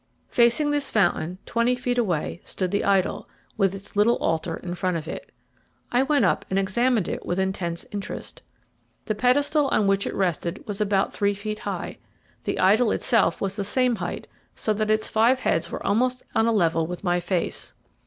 Facing 0.29 0.71
this 0.71 0.89
fountain, 0.89 1.37
twenty 1.45 1.75
feet 1.75 1.99
away, 1.99 2.41
stood 2.43 2.71
the 2.71 2.83
idol, 2.83 3.29
with 3.55 3.75
its 3.75 3.95
little 3.95 4.15
altar 4.17 4.55
in 4.57 4.73
front 4.73 4.97
of 4.97 5.07
it. 5.07 5.31
I 5.91 6.01
went 6.01 6.25
up 6.25 6.43
and 6.49 6.57
examined 6.57 7.07
it 7.07 7.23
with 7.23 7.37
intense 7.37 7.85
interest. 7.91 8.41
The 9.05 9.13
pedestal 9.13 9.67
on 9.67 9.85
which 9.85 10.07
it 10.07 10.15
rested 10.15 10.65
was 10.65 10.81
about 10.81 11.13
three 11.13 11.35
feet 11.35 11.59
high 11.59 11.99
the 12.45 12.57
idol 12.59 12.91
itself 12.91 13.41
was 13.41 13.55
the 13.55 13.63
same 13.63 13.97
height, 13.97 14.25
so 14.55 14.73
that 14.73 14.89
its 14.89 15.07
five 15.07 15.41
heads 15.41 15.69
were 15.69 15.85
almost 15.85 16.23
on 16.33 16.47
a 16.47 16.51
level 16.51 16.87
with 16.87 17.03
my 17.03 17.19
face. 17.19 17.75